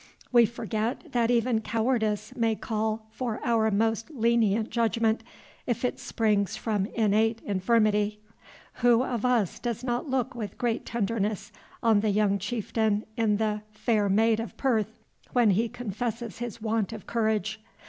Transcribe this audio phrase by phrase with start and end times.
[0.31, 5.21] We forget that even cowardice may call for our most lenient judgment,
[5.67, 8.19] if it spring from innate infirmity,
[8.81, 11.51] Who of us does not look with great tenderness
[11.83, 14.97] on the young chieftain in the "Fair Maid of Perth,"
[15.33, 17.61] when he confesses his want of courage?